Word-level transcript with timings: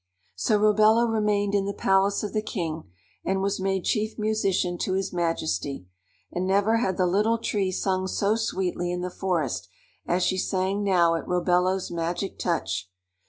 So 0.33 0.57
Robello 0.57 1.05
remained 1.07 1.53
in 1.53 1.65
the 1.65 1.75
palace 1.75 2.23
of 2.23 2.33
the 2.33 2.41
king 2.41 2.85
and 3.23 3.39
was 3.43 3.59
made 3.59 3.83
chief 3.83 4.17
musician 4.17 4.79
to 4.79 4.93
his 4.93 5.13
majesty, 5.13 5.85
and 6.31 6.47
never 6.47 6.77
had 6.77 6.97
the 6.97 7.05
Little 7.05 7.37
Tree 7.37 7.71
sung 7.71 8.07
so 8.07 8.35
sweetly 8.35 8.91
in 8.91 9.01
the 9.01 9.11
forest 9.11 9.69
as 10.07 10.23
she 10.23 10.39
sang 10.39 10.83
now 10.83 11.13
at 11.13 11.27
Robello's 11.27 11.91
magic 11.91 12.39
touch. 12.39 12.89